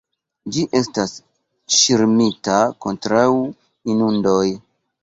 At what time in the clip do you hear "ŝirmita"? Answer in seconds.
1.81-2.59